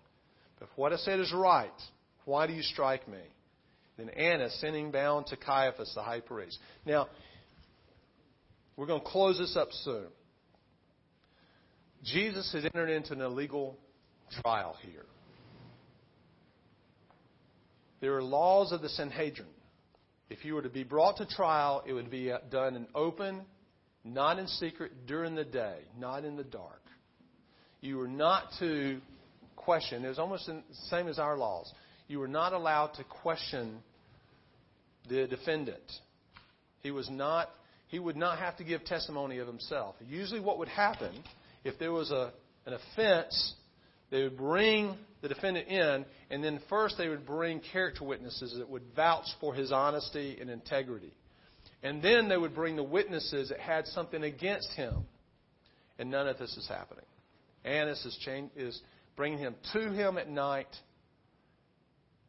But 0.58 0.66
if 0.66 0.78
what 0.78 0.92
I 0.92 0.96
said 0.96 1.20
is 1.20 1.32
right, 1.32 1.70
why 2.24 2.46
do 2.46 2.52
you 2.52 2.62
strike 2.62 3.08
me? 3.08 3.22
Then 3.96 4.08
Annas 4.10 4.58
sending 4.60 4.90
bound 4.90 5.26
to 5.26 5.36
Caiaphas 5.36 5.92
the 5.94 6.02
high 6.02 6.20
priest. 6.20 6.58
Now, 6.84 7.08
we're 8.76 8.86
going 8.86 9.00
to 9.00 9.06
close 9.06 9.38
this 9.38 9.56
up 9.56 9.68
soon. 9.84 10.06
Jesus 12.02 12.52
has 12.52 12.64
entered 12.64 12.90
into 12.90 13.12
an 13.12 13.20
illegal 13.20 13.78
trial 14.42 14.76
here. 14.82 15.06
There 18.00 18.16
are 18.16 18.22
laws 18.22 18.72
of 18.72 18.82
the 18.82 18.88
Sanhedrin. 18.88 19.48
If 20.28 20.44
you 20.44 20.54
were 20.54 20.62
to 20.62 20.68
be 20.68 20.82
brought 20.82 21.18
to 21.18 21.26
trial, 21.26 21.82
it 21.86 21.92
would 21.92 22.10
be 22.10 22.32
done 22.50 22.76
in 22.76 22.86
open, 22.94 23.42
not 24.04 24.38
in 24.38 24.46
secret, 24.46 25.06
during 25.06 25.34
the 25.34 25.44
day, 25.44 25.78
not 25.98 26.24
in 26.24 26.36
the 26.36 26.44
dark. 26.44 26.82
You 27.80 27.96
were 27.98 28.08
not 28.08 28.44
to 28.60 29.00
question. 29.56 30.04
It 30.04 30.08
was 30.08 30.18
almost 30.18 30.46
the 30.46 30.62
same 30.88 31.08
as 31.08 31.18
our 31.18 31.36
laws. 31.36 31.72
You 32.06 32.18
were 32.18 32.28
not 32.28 32.52
allowed 32.52 32.94
to 32.94 33.04
question 33.04 33.78
the 35.08 35.26
defendant. 35.26 35.82
He 36.82 36.90
was 36.90 37.08
not. 37.10 37.48
He 37.88 37.98
would 37.98 38.16
not 38.16 38.38
have 38.38 38.56
to 38.58 38.64
give 38.64 38.84
testimony 38.84 39.38
of 39.38 39.46
himself. 39.46 39.96
Usually, 40.06 40.40
what 40.40 40.58
would 40.58 40.68
happen 40.68 41.12
if 41.64 41.78
there 41.78 41.92
was 41.92 42.10
a, 42.10 42.32
an 42.66 42.74
offense, 42.74 43.54
they 44.10 44.22
would 44.22 44.36
bring 44.36 44.96
the 45.22 45.28
defendant 45.28 45.68
in, 45.68 46.04
and 46.30 46.44
then 46.44 46.60
first 46.68 46.98
they 46.98 47.08
would 47.08 47.26
bring 47.26 47.60
character 47.72 48.04
witnesses 48.04 48.54
that 48.58 48.68
would 48.68 48.82
vouch 48.94 49.26
for 49.40 49.54
his 49.54 49.72
honesty 49.72 50.36
and 50.40 50.50
integrity. 50.50 51.12
And 51.84 52.02
then 52.02 52.28
they 52.28 52.36
would 52.36 52.54
bring 52.54 52.76
the 52.76 52.82
witnesses 52.82 53.50
that 53.50 53.60
had 53.60 53.86
something 53.86 54.24
against 54.24 54.70
him. 54.72 55.04
And 55.98 56.10
none 56.10 56.26
of 56.26 56.38
this 56.38 56.56
is 56.56 56.66
happening. 56.66 57.04
Annas 57.64 58.04
is, 58.04 58.28
is 58.56 58.80
bringing 59.16 59.38
him 59.38 59.54
to 59.74 59.92
him 59.92 60.18
at 60.18 60.28
night 60.28 60.74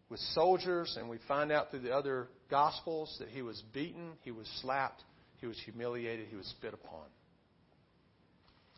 with 0.10 0.20
soldiers, 0.20 0.98
and 1.00 1.10
we 1.10 1.18
find 1.28 1.52
out 1.52 1.72
through 1.72 1.80
the 1.80 1.96
other 1.96 2.28
Gospels 2.50 3.16
that 3.20 3.30
he 3.30 3.42
was 3.42 3.64
beaten, 3.74 4.12
he 4.22 4.30
was 4.30 4.48
slapped, 4.62 5.02
he 5.38 5.48
was 5.48 5.60
humiliated, 5.66 6.28
he 6.30 6.36
was 6.36 6.46
spit 6.46 6.76
upon. 6.76 7.06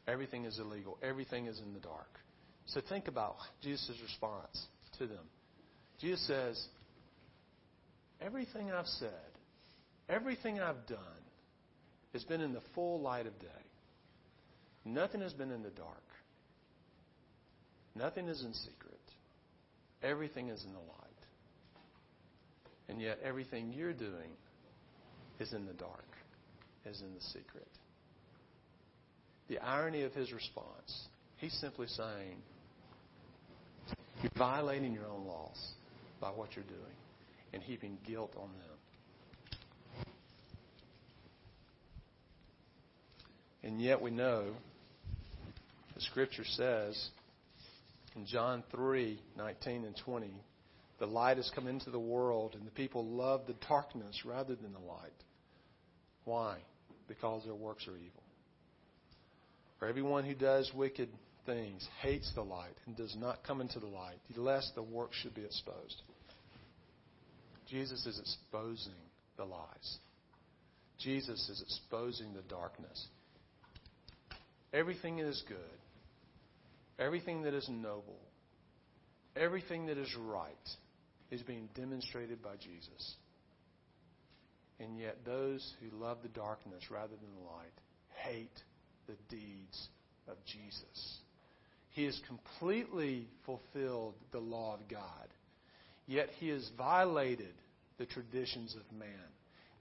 Everything 0.08 0.46
is 0.46 0.58
illegal. 0.58 0.98
Everything 1.04 1.48
is 1.48 1.60
in 1.60 1.74
the 1.74 1.82
dark. 1.82 2.08
So 2.68 2.82
think 2.88 3.10
about 3.10 3.36
Jesus' 3.62 3.98
response 4.02 4.68
to 5.00 5.08
them. 5.08 5.26
Jesus 6.00 6.26
says, 6.28 6.66
Everything 8.22 8.72
I've 8.72 8.88
said, 8.88 9.12
everything 10.10 10.60
I've 10.60 10.86
done 10.88 11.00
has 12.14 12.24
been 12.24 12.42
in 12.42 12.54
the 12.54 12.62
full 12.74 13.02
light 13.02 13.28
of 13.28 13.38
day. 13.40 13.48
Nothing 14.86 15.22
has 15.22 15.34
been 15.34 15.52
in 15.52 15.64
the 15.64 15.70
dark. 15.70 16.04
Nothing 17.96 18.28
is 18.28 18.44
in 18.44 18.54
secret. 18.54 19.00
Everything 20.04 20.50
is 20.50 20.64
in 20.64 20.72
the 20.72 20.80
light. 20.80 20.94
And 22.90 23.02
yet, 23.02 23.20
everything 23.24 23.74
you're 23.74 23.94
doing 23.94 24.32
is 25.40 25.52
in 25.54 25.66
the 25.66 25.74
dark, 25.74 26.06
is 26.86 27.02
in 27.02 27.14
the 27.14 27.22
secret 27.22 27.68
the 29.48 29.60
irony 29.60 30.04
of 30.04 30.14
his 30.14 30.32
response. 30.32 31.08
He's 31.38 31.54
simply 31.54 31.88
saying, 31.88 32.38
You're 34.22 34.32
violating 34.38 34.94
your 34.94 35.06
own 35.06 35.26
laws 35.26 35.58
by 36.20 36.30
what 36.30 36.56
you're 36.56 36.66
doing 36.66 36.98
and 37.54 37.62
heaping 37.62 37.98
guilt 38.06 38.34
on 38.36 38.50
them. 38.50 38.77
And 43.68 43.82
yet 43.82 44.02
we 44.02 44.12
know 44.12 44.46
the 45.94 46.00
scripture 46.00 46.46
says 46.46 47.10
in 48.16 48.26
John 48.26 48.64
3 48.72 49.20
19 49.38 49.84
and 49.84 49.96
20, 50.06 50.32
the 51.00 51.06
light 51.06 51.36
has 51.36 51.52
come 51.54 51.68
into 51.68 51.90
the 51.90 52.00
world, 52.00 52.56
and 52.56 52.66
the 52.66 52.72
people 52.72 53.06
love 53.06 53.42
the 53.46 53.56
darkness 53.68 54.22
rather 54.24 54.56
than 54.56 54.72
the 54.72 54.80
light. 54.80 55.12
Why? 56.24 56.60
Because 57.10 57.44
their 57.44 57.56
works 57.56 57.86
are 57.90 57.98
evil. 57.98 58.24
For 59.80 59.90
everyone 59.90 60.24
who 60.24 60.34
does 60.34 60.72
wicked 60.74 61.10
things 61.46 61.86
hates 62.02 62.32
the 62.36 62.44
light 62.44 62.78
and 62.86 62.96
does 62.96 63.18
not 63.20 63.44
come 63.44 63.60
into 63.60 63.82
the 63.82 63.88
light, 63.88 64.20
lest 64.38 64.76
the 64.76 64.82
work 64.82 65.12
should 65.12 65.36
be 65.36 65.44
exposed. 65.44 66.04
Jesus 67.70 68.06
is 68.06 68.18
exposing 68.18 68.94
the 69.36 69.44
lies. 69.44 69.98
Jesus 71.00 71.50
is 71.50 71.62
exposing 71.62 72.34
the 72.34 72.44
darkness. 72.44 73.08
Everything 74.74 75.18
that 75.18 75.28
is 75.28 75.44
good, 75.48 75.58
everything 77.00 77.44
that 77.44 77.54
is 77.54 77.68
noble, 77.70 78.20
everything 79.36 79.86
that 79.88 79.98
is 79.98 80.14
right 80.20 80.52
is 81.32 81.42
being 81.42 81.70
demonstrated 81.76 82.42
by 82.42 82.56
Jesus. 82.56 83.16
And 84.80 85.00
yet, 85.00 85.18
those 85.26 85.74
who 85.82 85.98
love 85.98 86.20
the 86.22 86.30
darkness 86.30 86.84
rather 86.92 87.16
than 87.16 87.36
the 87.36 87.50
light 87.50 87.74
hate 88.24 88.62
the 89.08 89.16
deeds 89.30 89.88
of 90.28 90.36
Jesus. 90.46 91.18
He 91.92 92.06
has 92.06 92.20
completely 92.28 93.28
fulfilled 93.46 94.14
the 94.32 94.40
law 94.40 94.76
of 94.76 94.88
God, 94.88 95.28
yet 96.06 96.30
he 96.40 96.50
has 96.50 96.70
violated 96.78 97.54
the 97.98 98.06
traditions 98.06 98.76
of 98.76 98.98
man. 98.98 99.10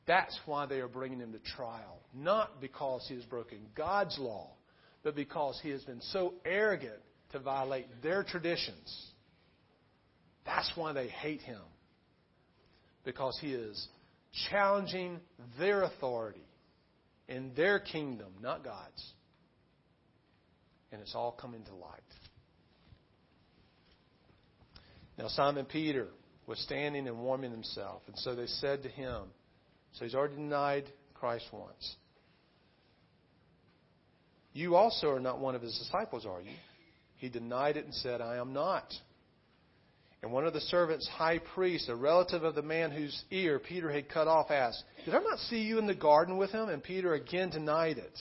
That's 0.06 0.38
why 0.46 0.66
they 0.66 0.78
are 0.78 0.88
bringing 0.88 1.18
him 1.18 1.32
to 1.32 1.38
trial. 1.56 1.98
Not 2.14 2.60
because 2.60 3.04
he 3.08 3.16
has 3.16 3.24
broken 3.24 3.58
God's 3.74 4.16
law, 4.18 4.50
but 5.06 5.14
because 5.14 5.56
he 5.62 5.70
has 5.70 5.84
been 5.84 6.00
so 6.00 6.34
arrogant 6.44 6.98
to 7.30 7.38
violate 7.38 7.86
their 8.02 8.24
traditions. 8.24 9.06
That's 10.44 10.68
why 10.74 10.94
they 10.94 11.06
hate 11.06 11.42
him. 11.42 11.62
Because 13.04 13.38
he 13.40 13.52
is 13.52 13.86
challenging 14.50 15.20
their 15.60 15.84
authority 15.84 16.44
in 17.28 17.52
their 17.54 17.78
kingdom, 17.78 18.32
not 18.42 18.64
God's 18.64 19.12
and 20.90 21.00
it's 21.00 21.14
all 21.14 21.30
coming 21.30 21.62
to 21.62 21.74
light. 21.76 22.00
Now, 25.18 25.28
Simon 25.28 25.66
Peter 25.66 26.08
was 26.48 26.58
standing 26.60 27.06
and 27.06 27.20
warming 27.20 27.52
himself, 27.52 28.02
and 28.08 28.18
so 28.18 28.34
they 28.34 28.46
said 28.46 28.82
to 28.82 28.88
him, 28.88 29.22
so 29.92 30.04
he's 30.04 30.16
already 30.16 30.34
denied 30.34 30.90
Christ 31.14 31.46
once. 31.52 31.96
You 34.56 34.74
also 34.74 35.10
are 35.10 35.20
not 35.20 35.38
one 35.38 35.54
of 35.54 35.60
his 35.60 35.76
disciples, 35.76 36.24
are 36.24 36.40
you? 36.40 36.56
He 37.16 37.28
denied 37.28 37.76
it 37.76 37.84
and 37.84 37.92
said, 37.92 38.22
I 38.22 38.38
am 38.38 38.54
not. 38.54 38.90
And 40.22 40.32
one 40.32 40.46
of 40.46 40.54
the 40.54 40.62
servants, 40.62 41.06
high 41.06 41.40
priest, 41.54 41.90
a 41.90 41.94
relative 41.94 42.42
of 42.42 42.54
the 42.54 42.62
man 42.62 42.90
whose 42.90 43.22
ear 43.30 43.58
Peter 43.58 43.92
had 43.92 44.08
cut 44.08 44.28
off, 44.28 44.50
asked, 44.50 44.82
Did 45.04 45.14
I 45.14 45.18
not 45.18 45.40
see 45.40 45.60
you 45.60 45.78
in 45.78 45.86
the 45.86 45.94
garden 45.94 46.38
with 46.38 46.52
him? 46.52 46.70
And 46.70 46.82
Peter 46.82 47.12
again 47.12 47.50
denied 47.50 47.98
it. 47.98 48.18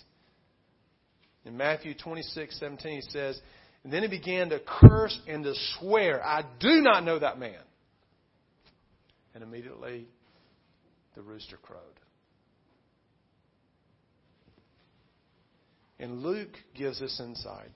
In 1.45 1.55
Matthew 1.55 1.93
26, 1.93 2.59
17, 2.59 2.95
he 2.95 3.01
says, 3.11 3.39
And 3.85 3.93
then 3.93 4.01
he 4.01 4.09
began 4.09 4.49
to 4.49 4.59
curse 4.59 5.17
and 5.29 5.41
to 5.45 5.53
swear, 5.79 6.21
I 6.21 6.43
do 6.59 6.81
not 6.81 7.05
know 7.05 7.17
that 7.17 7.39
man. 7.39 7.61
And 9.33 9.41
immediately 9.41 10.05
the 11.15 11.21
rooster 11.21 11.55
crowed. 11.55 11.79
And 15.99 16.21
Luke 16.21 16.55
gives 16.75 17.01
us 17.01 17.19
insight 17.23 17.71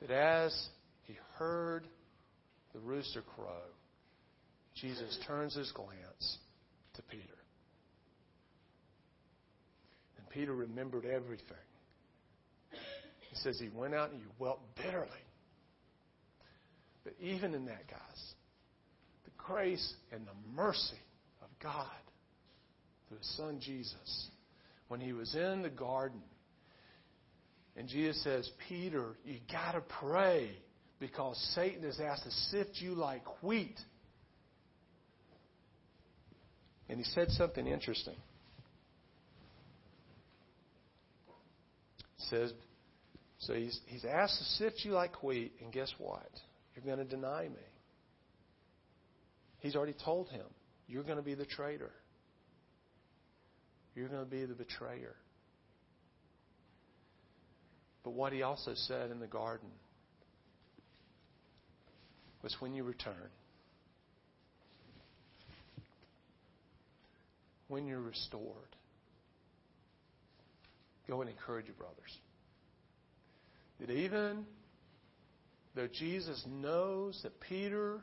that 0.00 0.10
as 0.10 0.68
he 1.04 1.14
heard 1.36 1.86
the 2.74 2.78
rooster 2.80 3.22
crow, 3.22 3.62
Jesus 4.74 5.18
turns 5.26 5.54
his 5.54 5.72
glance 5.72 6.38
to 6.94 7.02
Peter. 7.02 7.24
And 10.18 10.28
Peter 10.30 10.54
remembered 10.54 11.04
everything 11.04 11.56
He 12.70 13.36
says 13.36 13.58
he 13.58 13.70
went 13.74 13.94
out 13.94 14.10
and 14.10 14.20
he 14.20 14.26
wept 14.38 14.60
bitterly. 14.76 15.08
But 17.04 17.14
even 17.20 17.54
in 17.54 17.64
that, 17.66 17.88
guys, 17.88 18.34
the 19.24 19.30
grace 19.38 19.94
and 20.12 20.26
the 20.26 20.52
mercy 20.54 21.00
of 21.40 21.48
God 21.62 21.86
through 23.08 23.18
his 23.18 23.36
son 23.36 23.58
Jesus, 23.60 24.28
when 24.88 25.00
he 25.00 25.12
was 25.14 25.34
in 25.34 25.62
the 25.62 25.70
garden, 25.70 26.20
and 27.78 27.86
Jesus 27.86 28.20
says, 28.24 28.50
Peter, 28.68 29.14
you 29.24 29.36
got 29.50 29.72
to 29.72 29.82
pray 30.00 30.50
because 30.98 31.38
Satan 31.54 31.84
is 31.84 32.00
asked 32.00 32.24
to 32.24 32.30
sift 32.50 32.80
you 32.80 32.94
like 32.94 33.22
wheat. 33.40 33.78
And 36.88 36.98
he 36.98 37.04
said 37.04 37.30
something 37.30 37.64
interesting. 37.68 38.16
He 42.16 42.24
says, 42.30 42.52
so 43.38 43.54
he's, 43.54 43.78
he's 43.86 44.04
asked 44.04 44.38
to 44.38 44.44
sift 44.44 44.80
you 44.82 44.90
like 44.90 45.22
wheat, 45.22 45.52
and 45.62 45.72
guess 45.72 45.92
what? 45.98 46.28
You're 46.74 46.84
going 46.84 47.06
to 47.06 47.16
deny 47.16 47.44
me. 47.44 47.54
He's 49.60 49.76
already 49.76 49.94
told 50.04 50.30
him, 50.30 50.46
you're 50.88 51.04
going 51.04 51.18
to 51.18 51.22
be 51.22 51.34
the 51.34 51.46
traitor. 51.46 51.92
You're 53.94 54.08
going 54.08 54.24
to 54.24 54.30
be 54.30 54.44
the 54.46 54.54
betrayer. 54.54 55.14
But 58.08 58.14
what 58.14 58.32
he 58.32 58.40
also 58.40 58.72
said 58.72 59.10
in 59.10 59.20
the 59.20 59.26
garden 59.26 59.68
was 62.42 62.56
when 62.58 62.72
you 62.72 62.82
return, 62.82 63.28
when 67.68 67.86
you're 67.86 68.00
restored, 68.00 68.74
go 71.06 71.20
and 71.20 71.28
encourage 71.28 71.66
your 71.66 71.74
brothers. 71.74 72.16
That 73.78 73.90
even 73.90 74.46
though 75.74 75.88
Jesus 75.92 76.42
knows 76.48 77.20
that 77.24 77.38
Peter 77.40 78.00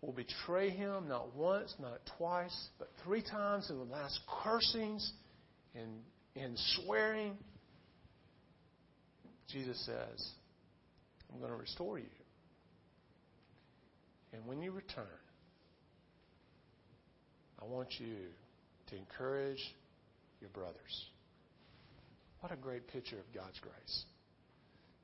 will 0.00 0.12
betray 0.12 0.70
him 0.70 1.06
not 1.06 1.36
once, 1.36 1.72
not 1.78 2.00
twice, 2.18 2.68
but 2.80 2.90
three 3.04 3.22
times 3.22 3.70
in 3.70 3.78
the 3.78 3.84
last 3.84 4.18
cursings 4.42 5.08
and, 5.76 6.00
and 6.34 6.58
swearing, 6.82 7.36
Jesus 9.50 9.78
says, 9.84 10.28
I'm 11.32 11.38
going 11.38 11.50
to 11.50 11.56
restore 11.56 11.98
you. 11.98 12.04
And 14.32 14.46
when 14.46 14.60
you 14.60 14.72
return, 14.72 15.04
I 17.60 17.64
want 17.66 17.88
you 17.98 18.16
to 18.88 18.96
encourage 18.96 19.74
your 20.40 20.50
brothers. 20.50 21.06
What 22.40 22.52
a 22.52 22.56
great 22.56 22.86
picture 22.88 23.16
of 23.16 23.32
God's 23.34 23.58
grace. 23.60 24.04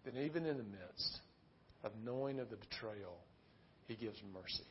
That 0.05 0.17
even 0.17 0.47
in 0.47 0.57
the 0.57 0.65
midst 0.65 1.21
of 1.85 1.93
knowing 2.05 2.39
of 2.39 2.51
the 2.51 2.57
betrayal, 2.57 3.17
He 3.87 3.95
gives 3.95 4.19
mercy. 4.35 4.67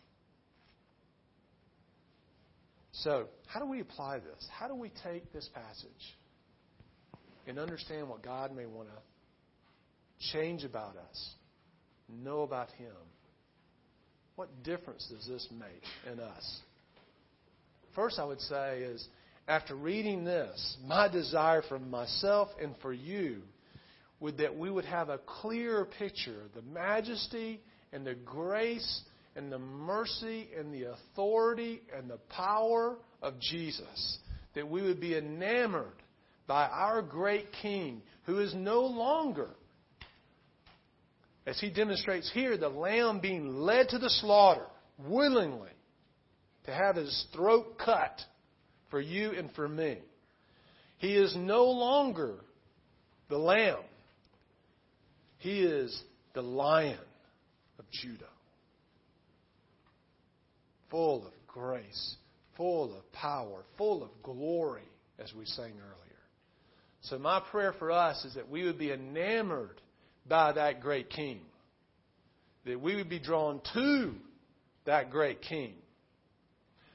So, 2.92 3.28
how 3.48 3.60
do 3.60 3.66
we 3.66 3.80
apply 3.80 4.20
this? 4.20 4.48
How 4.52 4.68
do 4.68 4.76
we 4.76 4.92
take 5.04 5.32
this 5.32 5.50
passage 5.54 6.18
and 7.48 7.58
understand 7.58 8.10
what 8.10 8.22
God 8.22 8.56
may 8.56 8.66
want 8.66 8.90
to 8.90 8.96
change 10.20 10.64
about 10.64 10.96
us, 10.98 11.30
know 12.08 12.42
about 12.42 12.70
Him? 12.72 12.92
What 14.36 14.64
difference 14.64 15.08
does 15.14 15.28
this 15.28 15.48
make 15.52 15.84
in 16.12 16.20
us? 16.20 16.60
First, 17.96 18.20
I 18.20 18.26
would 18.26 18.42
say 18.42 18.80
is 18.80 19.06
after 19.48 19.76
reading 19.76 20.24
this, 20.24 20.78
my 20.86 21.08
desire 21.08 21.64
for 21.68 21.80
myself 21.80 22.50
and 22.62 22.76
for 22.82 22.94
you 22.94 23.42
would 24.20 24.38
that 24.38 24.56
we 24.56 24.70
would 24.70 24.86
have 24.86 25.10
a 25.10 25.18
clearer 25.18 25.86
picture 25.86 26.42
of 26.46 26.54
the 26.54 26.70
majesty 26.72 27.60
and 27.92 28.06
the 28.06 28.14
grace 28.14 29.02
and 29.36 29.52
the 29.52 29.60
mercy 29.60 30.50
and 30.58 30.74
the 30.74 30.92
authority 30.92 31.82
and 31.96 32.10
the 32.10 32.20
power 32.30 32.98
of 33.22 33.40
Jesus. 33.40 34.20
That 34.56 34.70
we 34.70 34.82
would 34.82 35.00
be 35.00 35.18
enamored 35.18 36.04
by 36.48 36.68
our 36.68 37.02
great 37.02 37.48
King 37.62 38.02
who 38.24 38.40
is 38.40 38.54
no 38.54 38.82
longer, 38.82 39.50
as 41.50 41.60
he 41.60 41.72
demonstrates 41.72 42.29
here, 42.32 42.58
the 42.58 42.70
lamb 42.70 43.20
being 43.20 43.62
led 43.62 43.89
to 43.89 43.98
the 43.98 44.10
slaughter 44.10 44.68
willingly 45.00 45.72
to 46.65 46.72
have 46.72 46.96
his 46.96 47.25
throat 47.34 47.79
cut 47.83 48.22
for 48.92 49.01
you 49.01 49.31
and 49.31 49.51
for 49.53 49.68
me. 49.68 49.98
He 51.00 51.16
is 51.16 51.35
no 51.35 51.66
longer 51.66 52.35
the 53.29 53.38
lamb. 53.40 53.79
He 55.40 55.62
is 55.62 56.00
the 56.33 56.44
lion 56.44 57.00
of 57.79 57.85
Judah 57.90 58.25
full 60.92 61.25
of 61.25 61.33
grace, 61.48 62.16
full 62.57 62.96
of 62.96 63.12
power, 63.12 63.64
full 63.77 64.03
of 64.03 64.09
glory, 64.24 64.83
as 65.20 65.33
we 65.33 65.46
sang 65.46 65.74
earlier. 65.74 66.20
So, 67.01 67.18
my 67.18 67.40
prayer 67.51 67.74
for 67.77 67.92
us 67.92 68.25
is 68.25 68.35
that 68.35 68.50
we 68.50 68.64
would 68.64 68.77
be 68.77 68.92
enamored 68.92 69.79
by 70.29 70.53
that 70.53 70.81
great 70.81 71.09
King, 71.09 71.42
that 72.65 72.79
we 72.79 72.96
would 72.96 73.09
be 73.09 73.20
drawn 73.20 73.61
to 73.74 74.13
that 74.85 75.09
great 75.11 75.42
King. 75.42 75.74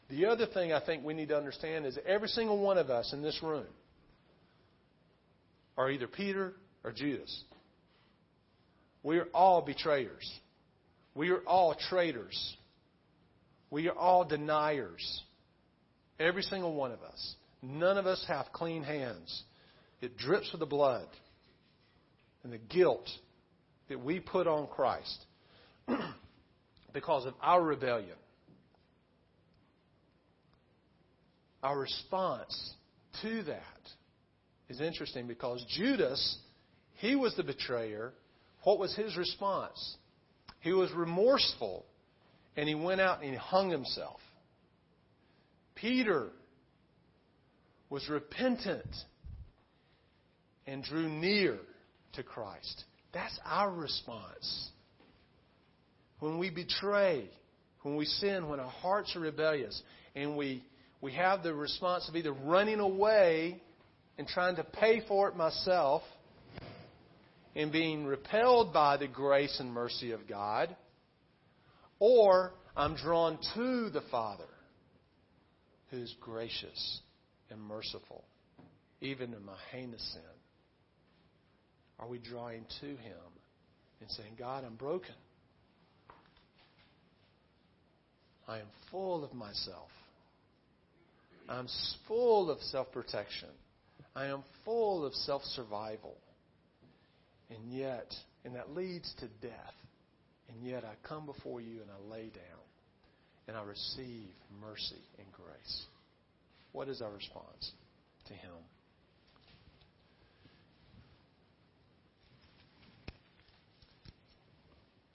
The 0.09 0.27
other 0.27 0.47
thing 0.47 0.73
I 0.73 0.85
think 0.85 1.05
we 1.05 1.15
need 1.15 1.29
to 1.29 1.37
understand 1.37 1.87
is 1.87 1.99
every 2.07 2.29
single 2.29 2.59
one 2.59 2.79
of 2.79 2.91
us 2.91 3.13
in 3.13 3.23
this 3.23 3.43
room 3.43 3.67
are 5.77 5.91
either 5.91 6.07
Peter 6.07 6.53
or 6.85 6.93
Judas. 6.93 7.45
We 9.03 9.19
are 9.19 9.29
all 9.35 9.63
betrayers. 9.63 10.31
We 11.15 11.31
are 11.31 11.41
all 11.41 11.75
traitors. 11.89 12.57
We 13.71 13.89
are 13.89 13.95
all 13.95 14.25
deniers. 14.25 15.23
Every 16.21 16.43
single 16.43 16.75
one 16.75 16.93
of 16.93 17.03
us. 17.03 17.35
None 17.63 17.99
of 17.99 18.07
us 18.07 18.25
have 18.29 18.47
clean 18.53 18.83
hands. 18.83 19.43
It 20.01 20.17
drips 20.17 20.51
with 20.53 20.61
the 20.61 20.67
blood 20.67 21.09
and 22.43 22.53
the 22.53 22.59
guilt 22.59 23.09
that 23.89 24.03
we 24.03 24.21
put 24.21 24.47
on 24.47 24.67
Christ 24.67 25.27
because 26.93 27.27
of 27.27 27.35
our 27.41 27.63
rebellion. 27.63 28.17
Our 31.63 31.79
response 31.79 32.75
to 33.23 33.43
that 33.45 33.61
is 34.69 34.81
interesting 34.81 35.27
because 35.27 35.65
Judas, 35.69 36.39
he 36.95 37.17
was 37.17 37.35
the 37.37 37.43
betrayer. 37.43 38.13
What 38.65 38.79
was 38.79 38.95
his 38.95 39.17
response? 39.17 39.97
He 40.61 40.73
was 40.73 40.91
remorseful 40.93 41.85
and 42.57 42.69
he 42.69 42.75
went 42.75 43.01
out 43.01 43.23
and 43.23 43.31
he 43.31 43.37
hung 43.37 43.71
himself. 43.71 44.21
Peter 45.75 46.29
was 47.91 48.09
repentant 48.09 48.89
and 50.67 50.83
drew 50.83 51.09
near 51.09 51.59
to 52.15 52.23
Christ. 52.23 52.85
That's 53.15 53.39
our 53.45 53.71
response. 53.71 54.71
When 56.19 56.39
we 56.39 56.51
betray, 56.51 57.31
when 57.83 57.97
we 57.97 58.07
sin, 58.07 58.49
when 58.49 58.59
our 58.59 58.69
hearts 58.69 59.15
are 59.15 59.21
rebellious, 59.21 59.81
and 60.17 60.37
we, 60.37 60.65
we 61.01 61.13
have 61.13 61.43
the 61.43 61.55
response 61.55 62.09
of 62.09 62.17
either 62.17 62.33
running 62.33 62.81
away 62.81 63.63
and 64.19 64.27
trying 64.27 64.57
to 64.57 64.65
pay 64.65 65.03
for 65.07 65.29
it 65.29 65.37
myself 65.37 66.03
and 67.55 67.71
being 67.71 68.05
repelled 68.05 68.73
by 68.73 68.97
the 68.97 69.07
grace 69.07 69.61
and 69.61 69.73
mercy 69.73 70.11
of 70.11 70.27
God, 70.29 70.75
or 72.01 72.53
I'm 72.77 72.97
drawn 72.97 73.39
to 73.55 73.91
the 73.91 74.03
Father 74.11 74.45
who's 75.91 76.13
gracious 76.21 77.01
and 77.51 77.61
merciful, 77.61 78.25
even 79.01 79.33
in 79.33 79.45
my 79.45 79.57
heinous 79.71 80.03
sin. 80.13 80.34
Are 81.99 82.09
we 82.09 82.19
drawing 82.19 82.65
to 82.81 82.87
Him 82.87 83.25
and 84.01 84.11
saying, 84.11 84.33
God, 84.39 84.65
I'm 84.65 84.75
broken? 84.77 85.15
I 88.47 88.59
am 88.59 88.67
full 88.91 89.25
of 89.25 89.33
myself. 89.33 89.89
I'm 91.49 91.69
full 92.09 92.51
of 92.51 92.61
self 92.61 92.91
protection. 92.93 93.49
I 94.15 94.27
am 94.27 94.43
full 94.65 95.05
of 95.05 95.15
self 95.15 95.43
survival. 95.43 96.17
And 97.51 97.73
yet, 97.73 98.13
and 98.45 98.55
that 98.55 98.75
leads 98.75 99.13
to 99.21 99.27
death. 99.47 99.75
And 100.49 100.67
yet 100.67 100.85
I 100.85 100.95
come 101.07 101.27
before 101.27 101.61
you 101.61 101.81
and 101.81 101.91
I 101.91 102.11
lay 102.11 102.25
down 102.25 102.65
and 103.49 103.57
I 103.57 103.63
receive 103.63 104.29
mercy 104.61 105.03
and 105.19 105.27
grace. 105.33 105.87
What 106.73 106.89
is 106.89 107.03
our 107.03 107.11
response 107.13 107.73
to 108.27 108.35
Him? 108.35 108.53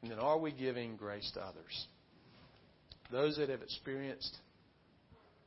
And 0.01 0.12
then 0.12 0.19
are 0.19 0.38
we 0.38 0.51
giving 0.51 0.95
grace 0.95 1.29
to 1.33 1.41
others? 1.41 1.88
Those 3.12 3.38
that 3.38 3.49
have 3.49 3.62
experienced 3.62 4.38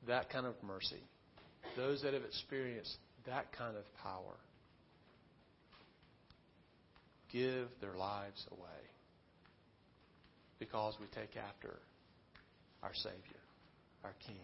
that 0.06 0.30
kind 0.30 0.46
of 0.46 0.54
mercy, 0.62 1.02
those 1.76 2.02
that 2.02 2.12
have 2.12 2.24
experienced 2.24 2.96
that 3.26 3.52
kind 3.56 3.76
of 3.76 3.84
power, 4.02 4.36
give 7.32 7.68
their 7.80 7.94
lives 7.94 8.46
away 8.50 8.82
because 10.58 10.94
we 11.00 11.06
take 11.06 11.36
after 11.36 11.76
our 12.82 12.94
Savior, 12.94 13.40
our 14.04 14.14
King. 14.26 14.36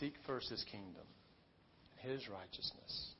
Seek 0.00 0.14
first 0.26 0.50
His 0.50 0.64
kingdom 0.70 1.06
and 2.02 2.12
His 2.12 2.28
righteousness. 2.28 3.14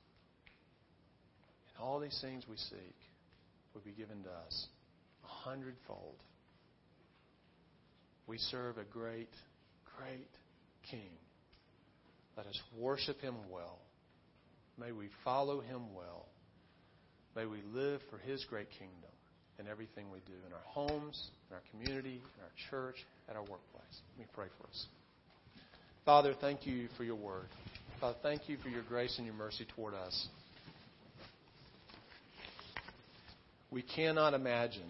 And 1.69 1.85
all 1.85 1.99
these 1.99 2.19
things 2.21 2.45
we 2.49 2.57
seek 2.57 2.97
would 3.75 3.85
be 3.85 3.93
given 3.93 4.23
to 4.23 4.31
us 4.31 4.67
a 5.25 5.27
hundredfold. 5.27 6.17
We 8.27 8.39
serve 8.39 8.79
a 8.79 8.85
great, 8.85 9.29
great 9.99 10.31
King. 10.91 11.11
Let 12.37 12.47
us 12.47 12.61
worship 12.79 13.21
him 13.21 13.35
well. 13.51 13.79
May 14.79 14.93
we 14.93 15.09
follow 15.25 15.61
him 15.61 15.95
well. 15.95 16.27
May 17.37 17.47
we 17.47 17.59
live 17.73 18.01
for 18.11 18.19
his 18.19 18.45
great 18.45 18.71
kingdom 18.71 19.11
in 19.59 19.69
everything 19.69 20.11
we 20.11 20.21
do 20.21 20.35
in 20.47 20.53
our 20.53 20.65
homes, 20.65 21.31
in 21.51 21.57
our 21.57 21.63
community, 21.71 22.21
in 22.37 22.43
our 22.43 22.71
church, 22.71 22.97
at 23.29 23.37
our 23.37 23.43
workplace. 23.43 24.01
Let 24.17 24.27
me 24.27 24.33
pray 24.35 24.47
for 24.61 24.67
us. 24.69 24.87
Father, 26.05 26.35
thank 26.41 26.67
you 26.67 26.89
for 26.97 27.05
your 27.05 27.17
word. 27.17 27.47
Father, 28.01 28.17
thank 28.23 28.49
you 28.49 28.57
for 28.63 28.69
your 28.69 28.83
grace 28.83 29.15
and 29.17 29.27
your 29.27 29.35
mercy 29.35 29.67
toward 29.77 29.95
us. 29.95 30.29
We 33.75 33.83
cannot 33.83 34.35
imagine 34.35 34.89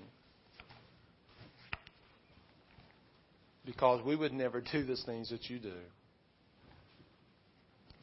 because 3.65 4.05
we 4.05 4.15
would 4.15 4.35
never 4.35 4.61
do 4.61 4.85
the 4.85 4.99
things 5.07 5.31
that 5.31 5.49
you 5.49 5.59
do. 5.59 5.73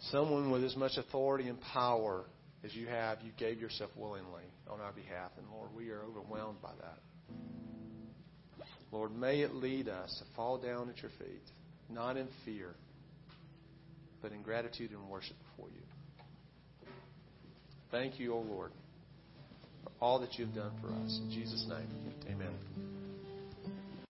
Someone 0.10 0.50
with 0.50 0.63
as 0.63 0.76
much 0.76 0.94
authority 0.98 1.50
and 1.50 1.62
power 1.62 2.26
as 2.63 2.74
you 2.74 2.88
have, 2.88 3.20
you 3.22 3.32
gave 3.38 3.62
yourself 3.62 3.91
willingly 3.96 4.41
on 4.67 4.82
our 4.82 4.91
behalf. 4.91 5.30
And 5.38 5.46
Lord, 5.54 5.70
we 5.78 5.91
are 5.91 6.02
overwhelmed 6.02 6.60
by 6.63 6.72
that. 6.82 7.46
Lord, 8.91 9.15
may 9.15 9.41
it 9.41 9.54
lead 9.54 9.88
us 9.88 10.15
to 10.17 10.36
fall 10.36 10.58
down 10.58 10.89
at 10.89 11.00
your 11.04 11.12
feet, 11.20 11.44
not 11.91 12.17
in 12.17 12.28
fear, 12.44 12.74
but 14.20 14.32
in 14.32 14.41
gratitude 14.41 14.89
and 14.89 15.08
worship 15.08 15.36
before 15.52 15.70
you. 15.70 15.84
Thank 17.91 18.20
you, 18.20 18.34
O 18.34 18.39
Lord, 18.39 18.72
for 18.72 18.81
all 20.01 20.19
that 20.19 20.37
you've 20.37 20.53
done 20.53 20.71
for 20.81 20.87
us. 20.87 21.19
In 21.23 21.31
Jesus' 21.31 21.65
name, 21.69 21.87
amen. 22.29 22.90